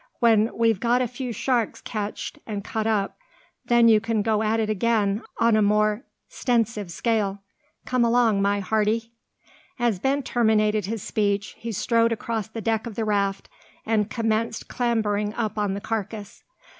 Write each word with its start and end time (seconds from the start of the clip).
When 0.19 0.49
we've 0.57 0.79
got 0.79 1.03
a 1.03 1.07
few 1.07 1.31
sharks 1.31 1.79
catched 1.79 2.39
an' 2.47 2.63
cut 2.63 2.87
up, 2.87 3.19
then 3.65 3.87
you 3.87 3.99
can 4.01 4.23
go 4.23 4.41
at 4.41 4.59
it 4.59 4.67
again 4.67 5.21
on 5.37 5.55
a 5.55 5.61
more 5.61 6.01
'stensive 6.27 6.89
scale. 6.91 7.43
Come 7.85 8.03
along, 8.03 8.41
my 8.41 8.61
hearty!" 8.61 9.11
As 9.77 9.99
Ben 9.99 10.23
terminated 10.23 10.87
his 10.87 11.03
speech, 11.03 11.53
he 11.55 11.71
strode 11.71 12.11
across 12.11 12.47
the 12.47 12.61
deck 12.61 12.87
of 12.87 12.95
the 12.95 13.05
raft, 13.05 13.47
and 13.85 14.09
commenced 14.09 14.67
clambering 14.67 15.35
up 15.35 15.59
on 15.59 15.75
the 15.75 15.79
carcass. 15.81 16.41